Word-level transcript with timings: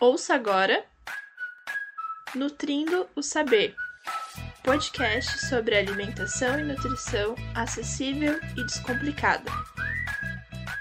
Ouça 0.00 0.34
agora 0.34 0.82
Nutrindo 2.34 3.06
o 3.14 3.22
Saber 3.22 3.76
podcast 4.64 5.46
sobre 5.46 5.76
alimentação 5.76 6.58
e 6.58 6.62
nutrição 6.62 7.34
acessível 7.54 8.40
e 8.56 8.64
descomplicada. 8.64 9.50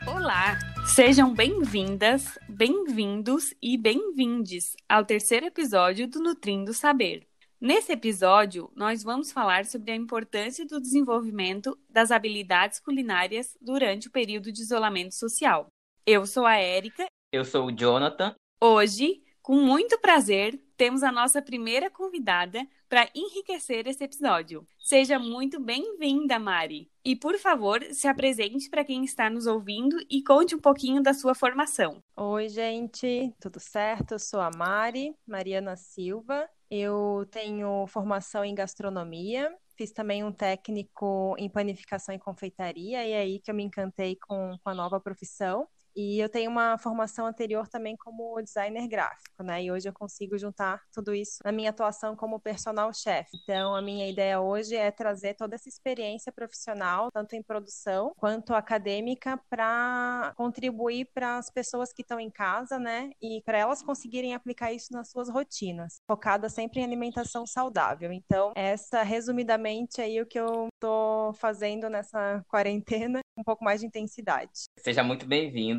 Olá, 0.07 0.57
sejam 0.95 1.33
bem-vindas, 1.33 2.39
bem-vindos 2.47 3.53
e 3.61 3.77
bem-vindes 3.77 4.77
ao 4.87 5.03
terceiro 5.03 5.47
episódio 5.47 6.07
do 6.07 6.21
Nutrindo 6.21 6.73
Saber. 6.73 7.27
Nesse 7.59 7.91
episódio, 7.91 8.71
nós 8.73 9.03
vamos 9.03 9.33
falar 9.33 9.65
sobre 9.65 9.91
a 9.91 9.95
importância 9.97 10.65
do 10.65 10.79
desenvolvimento 10.79 11.77
das 11.89 12.09
habilidades 12.09 12.79
culinárias 12.79 13.57
durante 13.59 14.07
o 14.07 14.11
período 14.11 14.49
de 14.49 14.61
isolamento 14.61 15.13
social. 15.13 15.67
Eu 16.05 16.25
sou 16.25 16.45
a 16.45 16.55
Érica. 16.55 17.05
Eu 17.33 17.43
sou 17.43 17.65
o 17.65 17.71
Jonathan. 17.71 18.33
Hoje, 18.61 19.23
com 19.41 19.55
muito 19.55 19.97
prazer, 19.99 20.61
temos 20.75 21.01
a 21.01 21.13
nossa 21.13 21.41
primeira 21.41 21.89
convidada 21.89 22.67
para 22.89 23.09
enriquecer 23.15 23.87
esse 23.87 24.03
episódio. 24.03 24.67
Seja 24.77 25.17
muito 25.17 25.61
bem-vinda, 25.61 26.37
Mari. 26.37 26.91
E, 27.05 27.15
por 27.15 27.37
favor, 27.37 27.81
se 27.93 28.05
apresente 28.05 28.69
para 28.69 28.83
quem 28.83 29.05
está 29.05 29.29
nos 29.29 29.47
ouvindo 29.47 29.95
e 30.09 30.21
conte 30.21 30.55
um 30.55 30.59
pouquinho 30.59 31.01
da 31.01 31.13
sua 31.13 31.33
formação. 31.33 32.03
Oi, 32.17 32.49
gente, 32.49 33.33
tudo 33.39 33.61
certo? 33.61 34.15
Eu 34.15 34.19
sou 34.19 34.41
a 34.41 34.51
Mari, 34.53 35.15
Mariana 35.25 35.77
Silva. 35.77 36.45
Eu 36.69 37.25
tenho 37.31 37.87
formação 37.87 38.43
em 38.43 38.53
gastronomia, 38.53 39.55
fiz 39.77 39.93
também 39.93 40.21
um 40.21 40.33
técnico 40.33 41.33
em 41.39 41.49
panificação 41.49 42.13
e 42.13 42.19
confeitaria, 42.19 43.05
e 43.07 43.11
é 43.11 43.19
aí 43.19 43.39
que 43.39 43.49
eu 43.49 43.55
me 43.55 43.63
encantei 43.63 44.17
com, 44.17 44.57
com 44.61 44.69
a 44.69 44.75
nova 44.75 44.99
profissão. 44.99 45.65
E 45.95 46.19
eu 46.19 46.29
tenho 46.29 46.49
uma 46.49 46.77
formação 46.77 47.25
anterior 47.25 47.67
também 47.67 47.95
como 47.97 48.41
designer 48.41 48.87
gráfico, 48.87 49.43
né? 49.43 49.63
E 49.63 49.71
hoje 49.71 49.89
eu 49.89 49.93
consigo 49.93 50.37
juntar 50.37 50.81
tudo 50.93 51.13
isso 51.13 51.39
na 51.43 51.51
minha 51.51 51.69
atuação 51.69 52.15
como 52.15 52.39
personal 52.39 52.93
chef. 52.93 53.29
Então, 53.43 53.75
a 53.75 53.81
minha 53.81 54.09
ideia 54.09 54.39
hoje 54.39 54.75
é 54.75 54.91
trazer 54.91 55.35
toda 55.35 55.55
essa 55.55 55.69
experiência 55.69 56.31
profissional, 56.31 57.09
tanto 57.11 57.35
em 57.35 57.43
produção 57.43 58.13
quanto 58.17 58.53
acadêmica, 58.53 59.39
para 59.49 60.33
contribuir 60.35 61.09
para 61.13 61.37
as 61.37 61.49
pessoas 61.49 61.91
que 61.91 62.01
estão 62.01 62.19
em 62.19 62.29
casa, 62.29 62.79
né? 62.79 63.09
E 63.21 63.41
para 63.45 63.57
elas 63.57 63.81
conseguirem 63.81 64.33
aplicar 64.33 64.71
isso 64.71 64.93
nas 64.93 65.09
suas 65.09 65.29
rotinas, 65.29 65.97
focada 66.07 66.49
sempre 66.49 66.79
em 66.79 66.83
alimentação 66.83 67.45
saudável. 67.45 68.11
Então, 68.11 68.53
essa 68.55 69.03
resumidamente 69.03 70.01
aí 70.01 70.21
o 70.21 70.25
que 70.25 70.39
eu 70.39 70.67
estou 70.75 71.33
fazendo 71.33 71.89
nessa 71.89 72.43
quarentena, 72.47 73.19
um 73.37 73.43
pouco 73.43 73.63
mais 73.63 73.79
de 73.79 73.87
intensidade. 73.87 74.51
Seja 74.77 75.03
muito 75.03 75.25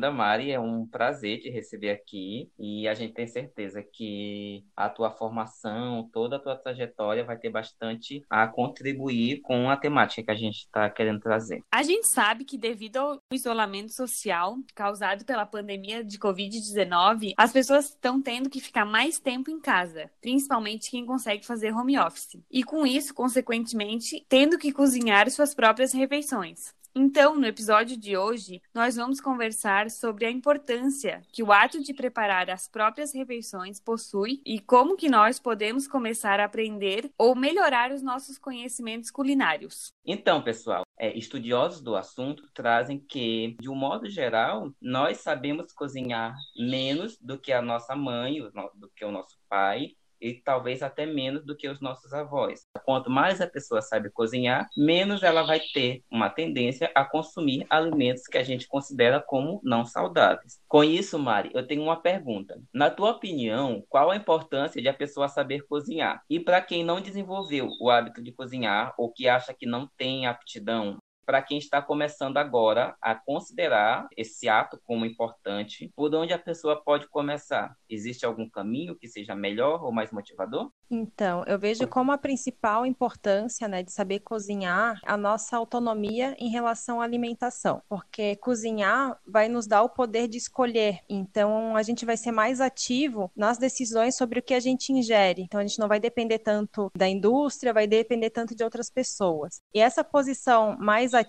bem-vinda, 0.01 0.11
Mari. 0.11 0.51
É 0.51 0.59
um 0.59 0.85
prazer 0.85 1.39
te 1.39 1.49
receber 1.49 1.91
aqui 1.91 2.49
e 2.57 2.87
a 2.87 2.93
gente 2.95 3.13
tem 3.13 3.27
certeza 3.27 3.83
que 3.83 4.65
a 4.75 4.89
tua 4.89 5.11
formação, 5.11 6.09
toda 6.11 6.37
a 6.37 6.39
tua 6.39 6.55
trajetória 6.55 7.23
vai 7.23 7.37
ter 7.37 7.51
bastante 7.51 8.25
a 8.29 8.47
contribuir 8.47 9.41
com 9.41 9.69
a 9.69 9.77
temática 9.77 10.23
que 10.23 10.31
a 10.31 10.35
gente 10.35 10.57
está 10.57 10.89
querendo 10.89 11.19
trazer. 11.19 11.63
A 11.71 11.83
gente 11.83 12.07
sabe 12.07 12.43
que 12.43 12.57
devido 12.57 12.97
ao 12.97 13.19
isolamento 13.31 13.93
social 13.93 14.57
causado 14.73 15.23
pela 15.23 15.45
pandemia 15.45 16.03
de 16.03 16.17
Covid-19, 16.17 17.33
as 17.37 17.53
pessoas 17.53 17.89
estão 17.89 18.21
tendo 18.21 18.49
que 18.49 18.59
ficar 18.59 18.85
mais 18.85 19.19
tempo 19.19 19.51
em 19.51 19.59
casa, 19.59 20.09
principalmente 20.19 20.89
quem 20.89 21.05
consegue 21.05 21.45
fazer 21.45 21.71
home 21.71 21.99
office. 21.99 22.39
E 22.49 22.63
com 22.63 22.85
isso, 22.85 23.13
consequentemente, 23.13 24.25
tendo 24.27 24.57
que 24.57 24.71
cozinhar 24.71 25.29
suas 25.29 25.53
próprias 25.53 25.93
refeições. 25.93 26.73
Então, 26.93 27.37
no 27.37 27.45
episódio 27.45 27.95
de 27.95 28.17
hoje, 28.17 28.61
nós 28.73 28.97
vamos 28.97 29.21
conversar 29.21 29.89
sobre 29.89 30.25
a 30.25 30.31
importância 30.31 31.21
que 31.31 31.41
o 31.41 31.51
ato 31.51 31.81
de 31.81 31.93
preparar 31.93 32.49
as 32.49 32.67
próprias 32.67 33.13
refeições 33.13 33.79
possui 33.79 34.41
e 34.45 34.59
como 34.59 34.97
que 34.97 35.09
nós 35.09 35.39
podemos 35.39 35.87
começar 35.87 36.39
a 36.41 36.45
aprender 36.45 37.09
ou 37.17 37.33
melhorar 37.33 37.91
os 37.93 38.01
nossos 38.01 38.37
conhecimentos 38.37 39.09
culinários. 39.09 39.93
Então, 40.05 40.41
pessoal, 40.41 40.83
é, 40.99 41.17
estudiosos 41.17 41.81
do 41.81 41.95
assunto 41.95 42.43
trazem 42.53 42.99
que, 42.99 43.55
de 43.61 43.69
um 43.69 43.75
modo 43.75 44.09
geral, 44.09 44.69
nós 44.81 45.19
sabemos 45.19 45.71
cozinhar 45.71 46.35
menos 46.57 47.17
do 47.19 47.39
que 47.39 47.53
a 47.53 47.61
nossa 47.61 47.95
mãe, 47.95 48.41
do 48.75 48.89
que 48.93 49.05
o 49.05 49.11
nosso 49.11 49.37
pai, 49.47 49.95
e 50.21 50.33
talvez 50.35 50.83
até 50.83 51.05
menos 51.05 51.45
do 51.45 51.55
que 51.55 51.67
os 51.67 51.81
nossos 51.81 52.13
avós. 52.13 52.65
Quanto 52.85 53.09
mais 53.09 53.41
a 53.41 53.47
pessoa 53.47 53.81
sabe 53.81 54.09
cozinhar, 54.09 54.69
menos 54.77 55.23
ela 55.23 55.43
vai 55.43 55.59
ter 55.59 56.03
uma 56.11 56.29
tendência 56.29 56.91
a 56.93 57.03
consumir 57.03 57.65
alimentos 57.69 58.23
que 58.27 58.37
a 58.37 58.43
gente 58.43 58.67
considera 58.67 59.19
como 59.19 59.59
não 59.63 59.85
saudáveis. 59.85 60.59
Com 60.67 60.83
isso, 60.83 61.17
Mari, 61.17 61.51
eu 61.53 61.65
tenho 61.65 61.81
uma 61.81 62.01
pergunta. 62.01 62.61
Na 62.73 62.89
tua 62.89 63.11
opinião, 63.11 63.83
qual 63.89 64.11
a 64.11 64.15
importância 64.15 64.81
de 64.81 64.87
a 64.87 64.93
pessoa 64.93 65.27
saber 65.27 65.65
cozinhar? 65.67 66.21
E 66.29 66.39
para 66.39 66.61
quem 66.61 66.83
não 66.83 67.01
desenvolveu 67.01 67.67
o 67.79 67.89
hábito 67.89 68.21
de 68.21 68.31
cozinhar 68.31 68.93
ou 68.97 69.11
que 69.11 69.27
acha 69.27 69.53
que 69.53 69.65
não 69.65 69.87
tem 69.97 70.25
aptidão, 70.25 70.97
para 71.31 71.41
quem 71.41 71.57
está 71.57 71.81
começando 71.81 72.35
agora 72.35 72.93
a 73.01 73.15
considerar 73.15 74.05
esse 74.17 74.49
ato 74.49 74.77
como 74.83 75.05
importante, 75.05 75.89
por 75.95 76.13
onde 76.13 76.33
a 76.33 76.37
pessoa 76.37 76.83
pode 76.83 77.07
começar? 77.07 77.73
Existe 77.89 78.25
algum 78.25 78.49
caminho 78.49 78.97
que 78.97 79.07
seja 79.07 79.33
melhor 79.33 79.81
ou 79.81 79.93
mais 79.93 80.11
motivador? 80.11 80.69
Então, 80.89 81.45
eu 81.47 81.57
vejo 81.57 81.87
como 81.87 82.11
a 82.11 82.17
principal 82.17 82.85
importância 82.85 83.65
né, 83.65 83.81
de 83.81 83.93
saber 83.93 84.19
cozinhar 84.19 84.99
a 85.05 85.15
nossa 85.15 85.55
autonomia 85.55 86.35
em 86.37 86.49
relação 86.49 86.99
à 86.99 87.05
alimentação, 87.05 87.81
porque 87.87 88.35
cozinhar 88.35 89.17
vai 89.25 89.47
nos 89.47 89.65
dar 89.67 89.83
o 89.83 89.89
poder 89.89 90.27
de 90.27 90.37
escolher. 90.37 90.99
Então, 91.07 91.77
a 91.77 91.81
gente 91.81 92.05
vai 92.05 92.17
ser 92.17 92.33
mais 92.33 92.59
ativo 92.59 93.31
nas 93.33 93.57
decisões 93.57 94.17
sobre 94.17 94.39
o 94.39 94.43
que 94.43 94.53
a 94.53 94.59
gente 94.59 94.91
ingere. 94.91 95.43
Então, 95.43 95.61
a 95.61 95.65
gente 95.65 95.79
não 95.79 95.87
vai 95.87 95.97
depender 95.97 96.39
tanto 96.39 96.91
da 96.93 97.07
indústria, 97.07 97.71
vai 97.71 97.87
depender 97.87 98.29
tanto 98.29 98.53
de 98.53 98.61
outras 98.61 98.89
pessoas. 98.89 99.61
E 99.73 99.79
essa 99.79 100.03
posição 100.03 100.75
mais 100.77 101.13
ativa 101.13 101.20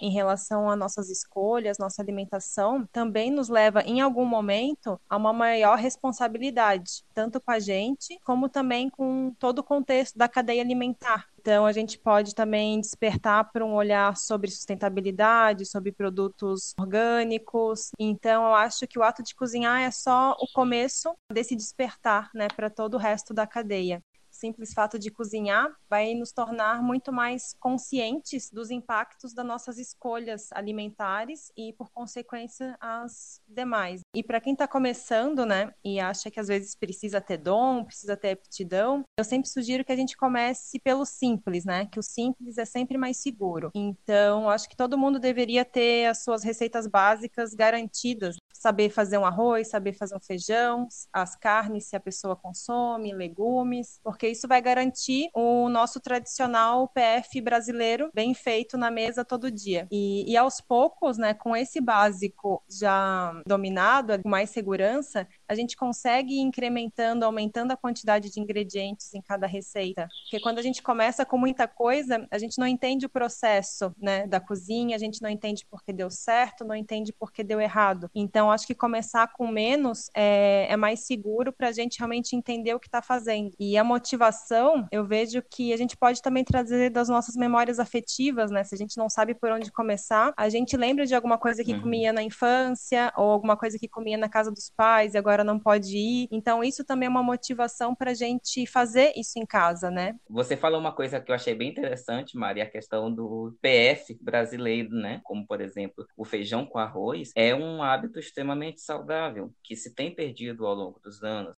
em 0.00 0.10
relação 0.10 0.68
a 0.68 0.76
nossas 0.76 1.10
escolhas, 1.10 1.78
nossa 1.78 2.02
alimentação, 2.02 2.86
também 2.92 3.30
nos 3.30 3.48
leva, 3.48 3.82
em 3.82 4.00
algum 4.00 4.24
momento, 4.24 5.00
a 5.08 5.16
uma 5.16 5.32
maior 5.32 5.76
responsabilidade, 5.76 7.04
tanto 7.14 7.40
com 7.40 7.50
a 7.50 7.58
gente, 7.58 8.18
como 8.24 8.48
também 8.48 8.88
com 8.90 9.34
todo 9.38 9.60
o 9.60 9.64
contexto 9.64 10.16
da 10.16 10.28
cadeia 10.28 10.62
alimentar. 10.62 11.26
Então, 11.40 11.64
a 11.64 11.72
gente 11.72 11.98
pode 11.98 12.34
também 12.34 12.80
despertar 12.80 13.50
para 13.50 13.64
um 13.64 13.74
olhar 13.74 14.14
sobre 14.16 14.50
sustentabilidade, 14.50 15.64
sobre 15.64 15.90
produtos 15.90 16.74
orgânicos. 16.78 17.90
Então, 17.98 18.44
eu 18.44 18.54
acho 18.54 18.86
que 18.86 18.98
o 18.98 19.02
ato 19.02 19.22
de 19.22 19.34
cozinhar 19.34 19.80
é 19.80 19.90
só 19.90 20.36
o 20.38 20.46
começo 20.52 21.14
desse 21.32 21.56
despertar, 21.56 22.28
né, 22.34 22.46
para 22.54 22.68
todo 22.68 22.94
o 22.94 22.98
resto 22.98 23.32
da 23.32 23.46
cadeia 23.46 24.02
simples 24.40 24.72
fato 24.72 24.98
de 24.98 25.10
cozinhar 25.10 25.70
vai 25.88 26.14
nos 26.14 26.32
tornar 26.32 26.82
muito 26.82 27.12
mais 27.12 27.54
conscientes 27.60 28.50
dos 28.50 28.70
impactos 28.70 29.34
das 29.34 29.46
nossas 29.46 29.78
escolhas 29.78 30.50
alimentares 30.52 31.52
e, 31.56 31.72
por 31.74 31.90
consequência, 31.90 32.76
as 32.80 33.42
demais. 33.46 34.00
E 34.14 34.24
para 34.24 34.40
quem 34.40 34.54
está 34.54 34.66
começando, 34.66 35.46
né, 35.46 35.72
e 35.84 36.00
acha 36.00 36.30
que 36.30 36.40
às 36.40 36.48
vezes 36.48 36.74
precisa 36.74 37.20
ter 37.20 37.36
dom, 37.36 37.84
precisa 37.84 38.16
ter 38.16 38.32
aptidão, 38.32 39.04
eu 39.16 39.24
sempre 39.24 39.48
sugiro 39.48 39.84
que 39.84 39.92
a 39.92 39.96
gente 39.96 40.16
comece 40.16 40.80
pelo 40.80 41.06
simples, 41.06 41.64
né, 41.64 41.86
que 41.86 41.98
o 41.98 42.02
simples 42.02 42.58
é 42.58 42.64
sempre 42.64 42.98
mais 42.98 43.18
seguro. 43.18 43.70
Então, 43.72 44.50
acho 44.50 44.68
que 44.68 44.76
todo 44.76 44.98
mundo 44.98 45.20
deveria 45.20 45.64
ter 45.64 46.06
as 46.06 46.24
suas 46.24 46.42
receitas 46.42 46.88
básicas 46.88 47.54
garantidas 47.54 48.36
saber 48.60 48.90
fazer 48.90 49.16
um 49.16 49.24
arroz, 49.24 49.68
saber 49.68 49.94
fazer 49.94 50.14
um 50.14 50.20
feijão, 50.20 50.86
as 51.10 51.34
carnes, 51.34 51.86
se 51.86 51.96
a 51.96 52.00
pessoa 52.00 52.36
consome, 52.36 53.14
legumes, 53.14 53.98
porque 54.04 54.28
isso 54.28 54.46
vai 54.46 54.60
garantir 54.60 55.30
o 55.34 55.70
nosso 55.70 55.98
tradicional 55.98 56.86
PF 56.88 57.40
brasileiro 57.40 58.10
bem 58.12 58.34
feito 58.34 58.76
na 58.76 58.90
mesa 58.90 59.24
todo 59.24 59.50
dia. 59.50 59.88
E, 59.90 60.30
e 60.30 60.36
aos 60.36 60.60
poucos, 60.60 61.16
né, 61.16 61.32
com 61.32 61.56
esse 61.56 61.80
básico 61.80 62.62
já 62.68 63.32
dominado, 63.46 63.99
com 64.22 64.28
mais 64.28 64.50
segurança, 64.50 65.26
a 65.48 65.54
gente 65.54 65.76
consegue 65.76 66.34
ir 66.34 66.40
incrementando, 66.40 67.24
aumentando 67.24 67.72
a 67.72 67.76
quantidade 67.76 68.30
de 68.30 68.40
ingredientes 68.40 69.12
em 69.14 69.20
cada 69.20 69.46
receita. 69.46 70.08
Porque 70.24 70.40
quando 70.40 70.58
a 70.58 70.62
gente 70.62 70.82
começa 70.82 71.24
com 71.24 71.38
muita 71.38 71.66
coisa, 71.66 72.26
a 72.30 72.38
gente 72.38 72.58
não 72.58 72.66
entende 72.66 73.06
o 73.06 73.10
processo 73.10 73.94
né, 73.98 74.26
da 74.26 74.40
cozinha, 74.40 74.96
a 74.96 74.98
gente 74.98 75.22
não 75.22 75.28
entende 75.28 75.66
por 75.66 75.82
que 75.82 75.92
deu 75.92 76.10
certo, 76.10 76.64
não 76.64 76.74
entende 76.74 77.12
por 77.12 77.32
que 77.32 77.42
deu 77.42 77.60
errado. 77.60 78.10
Então, 78.14 78.50
acho 78.50 78.66
que 78.66 78.74
começar 78.74 79.28
com 79.32 79.46
menos 79.46 80.10
é, 80.14 80.66
é 80.68 80.76
mais 80.76 81.00
seguro 81.00 81.52
para 81.52 81.68
a 81.68 81.72
gente 81.72 81.98
realmente 81.98 82.34
entender 82.34 82.74
o 82.74 82.80
que 82.80 82.88
está 82.88 83.02
fazendo. 83.02 83.54
E 83.58 83.76
a 83.76 83.84
motivação 83.84 84.20
motivação, 84.20 84.88
eu 84.90 85.04
vejo 85.04 85.42
que 85.42 85.72
a 85.72 85.76
gente 85.76 85.96
pode 85.96 86.20
também 86.20 86.44
trazer 86.44 86.90
das 86.90 87.08
nossas 87.08 87.36
memórias 87.36 87.78
afetivas, 87.78 88.50
né? 88.50 88.64
Se 88.64 88.74
a 88.74 88.78
gente 88.78 88.96
não 88.96 89.08
sabe 89.08 89.34
por 89.34 89.50
onde 89.50 89.70
começar, 89.70 90.32
a 90.36 90.48
gente 90.48 90.76
lembra 90.76 91.06
de 91.06 91.14
alguma 91.14 91.38
coisa 91.38 91.64
que 91.64 91.72
uhum. 91.72 91.82
comia 91.82 92.12
na 92.12 92.22
infância 92.22 93.12
ou 93.16 93.30
alguma 93.30 93.56
coisa 93.56 93.78
que 93.78 93.88
comia 93.90 94.16
na 94.16 94.28
casa 94.28 94.50
dos 94.50 94.70
pais 94.70 95.14
e 95.14 95.18
agora 95.18 95.44
não 95.44 95.58
pode 95.58 95.96
ir. 95.96 96.28
Então, 96.30 96.62
isso 96.62 96.84
também 96.84 97.06
é 97.06 97.10
uma 97.10 97.22
motivação 97.22 97.94
para 97.94 98.12
a 98.12 98.14
gente 98.14 98.66
fazer 98.66 99.12
isso 99.16 99.38
em 99.38 99.46
casa, 99.46 99.90
né? 99.90 100.16
Você 100.28 100.56
falou 100.56 100.80
uma 100.80 100.92
coisa 100.92 101.20
que 101.20 101.30
eu 101.30 101.34
achei 101.34 101.54
bem 101.54 101.70
interessante, 101.70 102.36
Maria, 102.36 102.64
a 102.64 102.70
questão 102.70 103.12
do 103.12 103.56
PF 103.60 104.18
brasileiro, 104.20 104.90
né? 104.90 105.20
Como, 105.24 105.46
por 105.46 105.60
exemplo, 105.60 106.06
o 106.16 106.24
feijão 106.24 106.64
com 106.64 106.78
arroz, 106.78 107.30
é 107.34 107.54
um 107.54 107.82
hábito 107.82 108.18
extremamente 108.18 108.80
saudável 108.80 109.52
que 109.62 109.76
se 109.76 109.94
tem 109.94 110.14
perdido 110.14 110.66
ao 110.66 110.74
longo 110.74 111.00
dos 111.00 111.22
anos. 111.22 111.54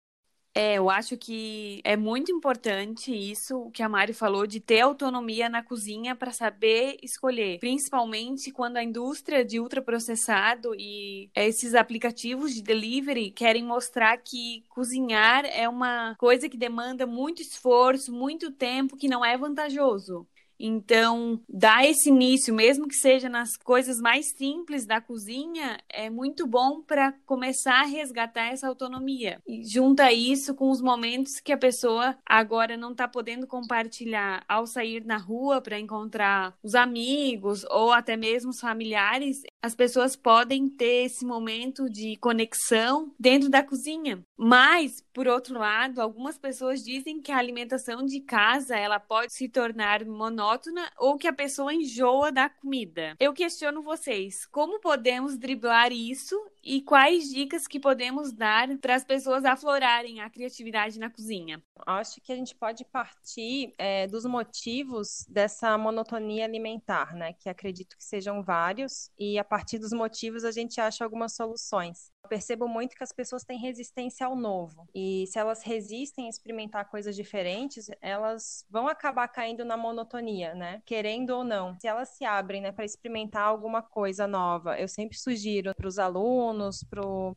É, 0.54 0.74
eu 0.74 0.90
acho 0.90 1.16
que 1.16 1.80
é 1.82 1.96
muito 1.96 2.30
importante 2.30 3.10
isso 3.10 3.70
que 3.70 3.82
a 3.82 3.88
Mari 3.88 4.12
falou 4.12 4.46
de 4.46 4.60
ter 4.60 4.80
autonomia 4.80 5.48
na 5.48 5.62
cozinha 5.62 6.14
para 6.14 6.30
saber 6.30 6.98
escolher, 7.02 7.58
principalmente 7.58 8.50
quando 8.52 8.76
a 8.76 8.84
indústria 8.84 9.42
de 9.46 9.58
ultraprocessado 9.58 10.74
e 10.76 11.30
esses 11.34 11.74
aplicativos 11.74 12.54
de 12.54 12.60
delivery 12.62 13.30
querem 13.30 13.64
mostrar 13.64 14.18
que 14.18 14.62
cozinhar 14.68 15.46
é 15.46 15.66
uma 15.66 16.14
coisa 16.16 16.50
que 16.50 16.56
demanda 16.58 17.06
muito 17.06 17.40
esforço, 17.40 18.12
muito 18.12 18.50
tempo, 18.52 18.94
que 18.98 19.08
não 19.08 19.24
é 19.24 19.38
vantajoso. 19.38 20.26
Então, 20.58 21.40
dar 21.48 21.84
esse 21.84 22.08
início, 22.08 22.54
mesmo 22.54 22.86
que 22.86 22.94
seja 22.94 23.28
nas 23.28 23.56
coisas 23.56 23.98
mais 23.98 24.26
simples 24.36 24.86
da 24.86 25.00
cozinha, 25.00 25.78
é 25.88 26.08
muito 26.08 26.46
bom 26.46 26.80
para 26.82 27.12
começar 27.26 27.80
a 27.80 27.86
resgatar 27.86 28.52
essa 28.52 28.68
autonomia. 28.68 29.40
E 29.46 29.62
junta 29.68 30.12
isso 30.12 30.54
com 30.54 30.70
os 30.70 30.80
momentos 30.80 31.40
que 31.42 31.52
a 31.52 31.58
pessoa 31.58 32.16
agora 32.24 32.76
não 32.76 32.92
está 32.92 33.08
podendo 33.08 33.46
compartilhar 33.46 34.44
ao 34.48 34.66
sair 34.66 35.04
na 35.04 35.16
rua 35.16 35.60
para 35.60 35.80
encontrar 35.80 36.54
os 36.62 36.74
amigos 36.74 37.64
ou 37.70 37.92
até 37.92 38.16
mesmo 38.16 38.50
os 38.50 38.60
familiares, 38.60 39.42
as 39.60 39.74
pessoas 39.74 40.14
podem 40.14 40.68
ter 40.68 41.06
esse 41.06 41.24
momento 41.24 41.90
de 41.90 42.16
conexão 42.16 43.12
dentro 43.18 43.48
da 43.48 43.62
cozinha. 43.62 44.22
Mas, 44.36 45.02
por 45.12 45.26
outro 45.26 45.58
lado, 45.58 46.00
algumas 46.00 46.38
pessoas 46.38 46.80
dizem 46.82 47.20
que 47.20 47.32
a 47.32 47.38
alimentação 47.38 48.04
de 48.04 48.20
casa 48.20 48.76
ela 48.76 49.00
pode 49.00 49.32
se 49.34 49.48
tornar 49.48 50.04
monótona 50.04 50.51
monótona 50.52 50.90
ou 50.98 51.16
que 51.16 51.26
a 51.26 51.32
pessoa 51.32 51.72
enjoa 51.72 52.30
da 52.30 52.48
comida. 52.48 53.16
Eu 53.18 53.32
questiono 53.32 53.82
vocês, 53.82 54.46
como 54.46 54.80
podemos 54.80 55.38
driblar 55.38 55.92
isso 55.92 56.38
e 56.62 56.80
quais 56.80 57.28
dicas 57.28 57.66
que 57.66 57.80
podemos 57.80 58.32
dar 58.32 58.68
para 58.78 58.94
as 58.94 59.04
pessoas 59.04 59.44
aflorarem 59.44 60.20
a 60.20 60.30
criatividade 60.30 60.98
na 60.98 61.10
cozinha? 61.10 61.62
Acho 61.84 62.20
que 62.20 62.32
a 62.32 62.36
gente 62.36 62.54
pode 62.54 62.84
partir 62.84 63.74
é, 63.76 64.06
dos 64.06 64.24
motivos 64.24 65.26
dessa 65.28 65.76
monotonia 65.76 66.44
alimentar, 66.44 67.14
né? 67.14 67.32
Que 67.32 67.48
acredito 67.48 67.96
que 67.96 68.04
sejam 68.04 68.42
vários, 68.42 69.10
e 69.18 69.38
a 69.38 69.44
partir 69.44 69.78
dos 69.78 69.92
motivos 69.92 70.44
a 70.44 70.52
gente 70.52 70.80
acha 70.80 71.02
algumas 71.02 71.34
soluções. 71.34 72.12
Eu 72.22 72.28
percebo 72.28 72.68
muito 72.68 72.94
que 72.94 73.02
as 73.02 73.12
pessoas 73.12 73.42
têm 73.42 73.58
resistência 73.58 74.24
ao 74.24 74.36
novo, 74.36 74.86
e 74.94 75.26
se 75.26 75.40
elas 75.40 75.64
resistem 75.64 76.26
a 76.26 76.28
experimentar 76.28 76.88
coisas 76.88 77.16
diferentes, 77.16 77.90
elas 78.00 78.64
vão 78.70 78.86
acabar 78.86 79.26
caindo 79.26 79.64
na 79.64 79.76
monotonia, 79.76 80.54
né? 80.54 80.80
Querendo 80.86 81.30
ou 81.30 81.42
não. 81.42 81.76
Se 81.80 81.88
elas 81.88 82.10
se 82.10 82.24
abrem, 82.24 82.60
né, 82.60 82.70
para 82.70 82.84
experimentar 82.84 83.42
alguma 83.42 83.82
coisa 83.82 84.28
nova, 84.28 84.78
eu 84.78 84.86
sempre 84.86 85.18
sugiro 85.18 85.74
para 85.74 85.88
os 85.88 85.98
alunos 85.98 86.51
alunos, 86.52 86.84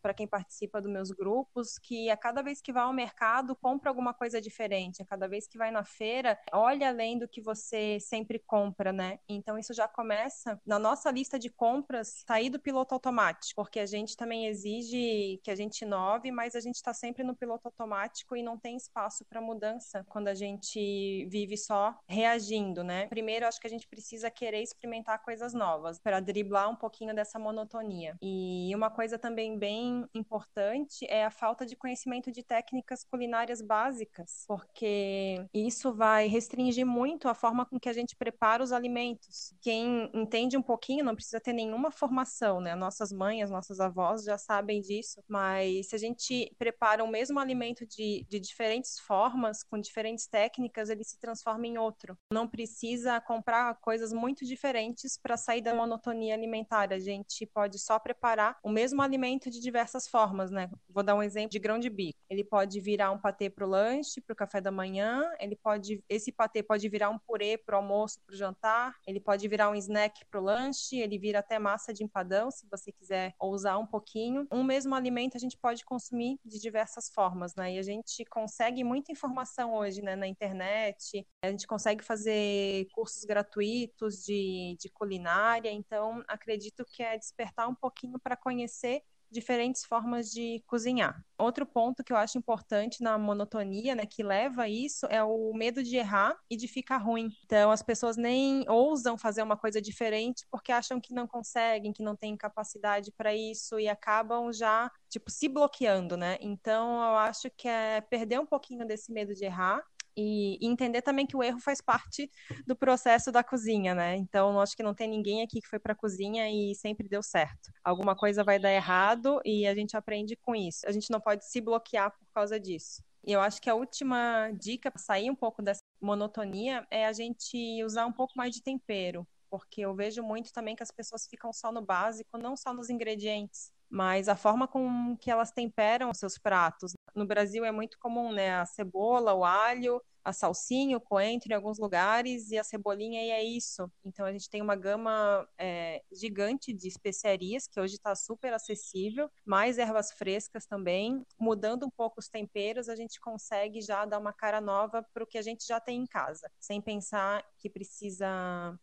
para 0.01 0.13
quem 0.13 0.27
participa 0.27 0.81
dos 0.81 0.91
meus 0.91 1.11
grupos, 1.11 1.79
que 1.79 2.09
a 2.09 2.17
cada 2.17 2.41
vez 2.41 2.61
que 2.61 2.73
vai 2.73 2.83
ao 2.83 2.93
mercado, 2.93 3.55
compra 3.55 3.89
alguma 3.89 4.13
coisa 4.13 4.41
diferente. 4.41 5.01
A 5.01 5.05
cada 5.05 5.27
vez 5.27 5.47
que 5.47 5.57
vai 5.57 5.71
na 5.71 5.83
feira, 5.83 6.37
olha 6.51 6.89
além 6.89 7.17
do 7.17 7.27
que 7.27 7.41
você 7.41 7.97
sempre 7.99 8.37
compra, 8.37 8.91
né? 8.91 9.19
Então 9.27 9.57
isso 9.57 9.73
já 9.73 9.87
começa 9.87 10.59
na 10.65 10.77
nossa 10.77 11.09
lista 11.09 11.39
de 11.39 11.49
compras 11.49 12.23
sair 12.27 12.49
do 12.49 12.59
piloto 12.59 12.93
automático, 12.93 13.55
porque 13.55 13.79
a 13.79 13.85
gente 13.85 14.17
também 14.17 14.47
exige 14.47 15.39
que 15.43 15.49
a 15.49 15.55
gente 15.55 15.81
inove, 15.81 16.31
mas 16.31 16.55
a 16.55 16.59
gente 16.59 16.75
está 16.75 16.93
sempre 16.93 17.23
no 17.23 17.35
piloto 17.35 17.67
automático 17.67 18.35
e 18.35 18.43
não 18.43 18.57
tem 18.57 18.75
espaço 18.75 19.23
para 19.25 19.41
mudança 19.41 20.05
quando 20.09 20.27
a 20.27 20.35
gente 20.35 21.25
vive 21.29 21.57
só 21.57 21.97
reagindo, 22.07 22.83
né? 22.83 23.07
Primeiro, 23.07 23.47
acho 23.47 23.59
que 23.59 23.67
a 23.67 23.69
gente 23.69 23.87
precisa 23.87 24.29
querer 24.29 24.61
experimentar 24.61 25.23
coisas 25.23 25.53
novas 25.53 25.99
para 25.99 26.19
driblar 26.19 26.69
um 26.69 26.75
pouquinho 26.75 27.15
dessa 27.15 27.39
monotonia. 27.39 28.17
E 28.21 28.73
uma 28.75 28.89
coisa 28.89 29.04
coisa 29.05 29.19
também 29.19 29.55
bem 29.55 30.03
importante 30.15 31.05
é 31.07 31.25
a 31.25 31.29
falta 31.29 31.63
de 31.63 31.75
conhecimento 31.75 32.31
de 32.31 32.41
técnicas 32.41 33.03
culinárias 33.03 33.61
básicas, 33.61 34.45
porque 34.47 35.45
isso 35.53 35.93
vai 35.93 36.25
restringir 36.25 36.87
muito 36.87 37.29
a 37.29 37.35
forma 37.35 37.67
com 37.67 37.79
que 37.79 37.87
a 37.87 37.93
gente 37.93 38.15
prepara 38.15 38.63
os 38.63 38.71
alimentos. 38.71 39.53
Quem 39.61 40.09
entende 40.11 40.57
um 40.57 40.61
pouquinho 40.63 41.05
não 41.05 41.13
precisa 41.13 41.39
ter 41.39 41.53
nenhuma 41.53 41.91
formação, 41.91 42.59
né? 42.59 42.73
Nossas 42.73 43.11
mães, 43.11 43.51
nossas 43.51 43.79
avós 43.79 44.23
já 44.23 44.39
sabem 44.39 44.81
disso, 44.81 45.21
mas 45.27 45.89
se 45.89 45.95
a 45.95 45.99
gente 45.99 46.51
prepara 46.57 47.03
o 47.03 47.07
mesmo 47.07 47.39
alimento 47.39 47.85
de, 47.85 48.25
de 48.27 48.39
diferentes 48.39 48.97
formas, 48.97 49.61
com 49.61 49.79
diferentes 49.79 50.25
técnicas, 50.25 50.89
ele 50.89 51.03
se 51.03 51.19
transforma 51.19 51.67
em 51.67 51.77
outro. 51.77 52.17
Não 52.33 52.47
precisa 52.47 53.21
comprar 53.21 53.75
coisas 53.81 54.11
muito 54.11 54.43
diferentes 54.43 55.15
para 55.15 55.37
sair 55.37 55.61
da 55.61 55.75
monotonia 55.75 56.33
alimentar. 56.33 56.91
A 56.91 56.97
gente 56.97 57.45
pode 57.45 57.77
só 57.77 57.99
preparar 57.99 58.57
o 58.63 58.69
mesmo 58.69 58.94
mesmo 58.95 59.01
alimento 59.01 59.49
de 59.49 59.59
diversas 59.59 60.07
formas, 60.07 60.49
né? 60.49 60.69
Vou 60.89 61.03
dar 61.03 61.15
um 61.15 61.21
exemplo 61.21 61.49
de 61.49 61.59
grão 61.59 61.77
de 61.77 61.89
bico. 61.89 62.17
Ele 62.29 62.43
pode 62.43 62.79
virar 62.79 63.11
um 63.11 63.19
patê 63.19 63.49
para 63.49 63.65
o 63.65 63.69
lanche, 63.69 64.21
para 64.21 64.33
o 64.33 64.35
café 64.35 64.61
da 64.61 64.71
manhã. 64.71 65.29
Ele 65.39 65.55
pode, 65.55 66.01
esse 66.09 66.31
patê 66.31 66.63
pode 66.63 66.87
virar 66.87 67.09
um 67.09 67.19
purê 67.19 67.57
para 67.57 67.75
o 67.75 67.79
almoço, 67.79 68.19
para 68.25 68.33
o 68.33 68.37
jantar. 68.37 68.95
Ele 69.05 69.19
pode 69.19 69.47
virar 69.47 69.69
um 69.69 69.75
snack 69.75 70.25
para 70.25 70.39
o 70.39 70.43
lanche. 70.43 70.97
Ele 70.97 71.19
vira 71.19 71.39
até 71.39 71.59
massa 71.59 71.93
de 71.93 72.03
empadão, 72.03 72.49
se 72.49 72.65
você 72.71 72.91
quiser 72.91 73.35
ousar 73.39 73.77
um 73.77 73.85
pouquinho. 73.85 74.47
Um 74.51 74.63
mesmo 74.63 74.95
alimento 74.95 75.35
a 75.35 75.39
gente 75.39 75.57
pode 75.57 75.83
consumir 75.83 76.39
de 76.43 76.59
diversas 76.59 77.09
formas, 77.09 77.53
né? 77.55 77.73
E 77.73 77.79
a 77.79 77.83
gente 77.83 78.23
consegue 78.25 78.83
muita 78.83 79.11
informação 79.11 79.73
hoje, 79.75 80.01
né? 80.01 80.15
Na 80.15 80.27
internet. 80.27 81.27
A 81.43 81.51
gente 81.51 81.67
consegue 81.67 82.03
fazer 82.03 82.87
cursos 82.93 83.23
gratuitos 83.25 84.23
de, 84.23 84.77
de 84.79 84.89
culinária. 84.89 85.69
Então, 85.69 86.23
acredito 86.27 86.85
que 86.85 87.03
é 87.03 87.17
despertar 87.17 87.67
um 87.67 87.75
pouquinho 87.75 88.17
para 88.19 88.37
conhecer 88.37 88.84
conhecer 88.85 89.01
diferentes 89.31 89.83
formas 89.83 90.31
de 90.31 90.63
cozinhar. 90.65 91.21
Outro 91.37 91.65
ponto 91.65 92.03
que 92.03 92.13
eu 92.13 92.15
acho 92.15 92.37
importante 92.37 93.03
na 93.03 93.17
monotonia, 93.17 93.93
né, 93.93 94.05
que 94.05 94.23
leva 94.23 94.63
a 94.63 94.69
isso, 94.69 95.05
é 95.07 95.21
o 95.23 95.51
medo 95.53 95.83
de 95.83 95.97
errar 95.97 96.37
e 96.49 96.55
de 96.55 96.67
ficar 96.67 96.97
ruim. 96.97 97.27
Então, 97.43 97.69
as 97.69 97.81
pessoas 97.81 98.15
nem 98.15 98.63
ousam 98.69 99.17
fazer 99.17 99.41
uma 99.43 99.57
coisa 99.57 99.81
diferente 99.81 100.45
porque 100.49 100.71
acham 100.71 101.01
que 101.01 101.13
não 101.13 101.27
conseguem, 101.27 101.91
que 101.91 102.03
não 102.03 102.15
têm 102.15 102.37
capacidade 102.37 103.11
para 103.17 103.35
isso 103.35 103.77
e 103.77 103.89
acabam 103.89 104.53
já, 104.53 104.89
tipo, 105.09 105.29
se 105.29 105.49
bloqueando, 105.49 106.15
né? 106.15 106.37
Então, 106.39 106.95
eu 106.95 107.17
acho 107.17 107.49
que 107.57 107.67
é 107.67 107.99
perder 107.99 108.39
um 108.39 108.45
pouquinho 108.45 108.85
desse 108.87 109.11
medo 109.11 109.33
de 109.33 109.43
errar 109.43 109.83
e, 110.15 110.57
entender 110.65 111.01
também 111.01 111.25
que 111.25 111.35
o 111.35 111.43
erro 111.43 111.59
faz 111.59 111.81
parte 111.81 112.29
do 112.65 112.75
processo 112.75 113.31
da 113.31 113.43
cozinha, 113.43 113.93
né? 113.93 114.15
Então, 114.15 114.59
acho 114.59 114.75
que 114.75 114.83
não 114.83 114.93
tem 114.93 115.07
ninguém 115.09 115.41
aqui 115.41 115.61
que 115.61 115.67
foi 115.67 115.79
para 115.79 115.93
a 115.93 115.95
cozinha 115.95 116.49
e 116.49 116.75
sempre 116.75 117.07
deu 117.07 117.21
certo. 117.23 117.71
Alguma 117.83 118.15
coisa 118.15 118.43
vai 118.43 118.59
dar 118.59 118.71
errado 118.71 119.41
e 119.43 119.67
a 119.67 119.75
gente 119.75 119.95
aprende 119.97 120.35
com 120.35 120.55
isso. 120.55 120.81
A 120.87 120.91
gente 120.91 121.09
não 121.11 121.19
pode 121.19 121.45
se 121.45 121.61
bloquear 121.61 122.11
por 122.11 122.27
causa 122.33 122.59
disso. 122.59 123.03
E 123.25 123.31
eu 123.31 123.41
acho 123.41 123.61
que 123.61 123.69
a 123.69 123.75
última 123.75 124.51
dica 124.51 124.91
para 124.91 125.01
sair 125.01 125.29
um 125.31 125.35
pouco 125.35 125.61
dessa 125.61 125.81
monotonia 125.99 126.85
é 126.91 127.05
a 127.05 127.13
gente 127.13 127.83
usar 127.83 128.05
um 128.05 128.13
pouco 128.13 128.33
mais 128.35 128.53
de 128.53 128.61
tempero, 128.61 129.27
porque 129.49 129.81
eu 129.81 129.95
vejo 129.95 130.21
muito 130.21 130.53
também 130.53 130.75
que 130.75 130.83
as 130.83 130.91
pessoas 130.91 131.25
ficam 131.27 131.51
só 131.51 131.71
no 131.71 131.81
básico, 131.81 132.37
não 132.37 132.55
só 132.55 132.71
nos 132.71 132.89
ingredientes 132.89 133.73
mas 133.89 134.27
a 134.27 134.35
forma 134.35 134.67
com 134.67 135.15
que 135.17 135.31
elas 135.31 135.51
temperam 135.51 136.09
os 136.09 136.17
seus 136.17 136.37
pratos. 136.37 136.93
No 137.15 137.25
Brasil 137.25 137.63
é 137.65 137.71
muito 137.71 137.97
comum, 137.99 138.31
né? 138.33 138.55
A 138.55 138.65
cebola, 138.65 139.33
o 139.33 139.43
alho, 139.45 140.01
a 140.25 140.33
salsinha, 140.33 140.97
o 140.97 141.01
coentro 141.01 141.51
em 141.51 141.55
alguns 141.55 141.77
lugares 141.77 142.49
e 142.49 142.57
a 142.57 142.63
cebolinha 142.63 143.23
e 143.23 143.29
é 143.29 143.43
isso. 143.43 143.89
Então 144.03 144.25
a 144.25 144.31
gente 144.31 144.49
tem 144.49 144.61
uma 144.61 144.75
gama 144.75 145.47
é, 145.57 146.01
gigante 146.11 146.73
de 146.73 146.87
especiarias 146.87 147.67
que 147.67 147.79
hoje 147.79 147.93
está 147.95 148.15
super 148.15 148.51
acessível, 148.53 149.29
mais 149.45 149.77
ervas 149.77 150.11
frescas 150.11 150.65
também. 150.65 151.23
Mudando 151.39 151.85
um 151.85 151.91
pouco 151.91 152.19
os 152.19 152.27
temperos, 152.27 152.89
a 152.89 152.95
gente 152.95 153.19
consegue 153.21 153.81
já 153.81 154.03
dar 154.05 154.17
uma 154.19 154.33
cara 154.33 154.59
nova 154.59 155.05
para 155.13 155.23
o 155.23 155.27
que 155.27 155.37
a 155.37 155.41
gente 155.43 155.65
já 155.65 155.79
tem 155.79 156.01
em 156.01 156.07
casa, 156.07 156.49
sem 156.59 156.81
pensar 156.81 157.45
que 157.59 157.69
precisa 157.69 158.27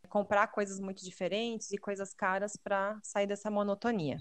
comprar 0.09 0.47
coisas 0.49 0.79
muito 0.79 1.05
diferentes 1.05 1.73
e 1.73 1.79
coisas 1.79 2.15
caras 2.15 2.57
para 2.57 2.99
sair 3.03 3.27
dessa 3.27 3.51
monotonia. 3.51 4.19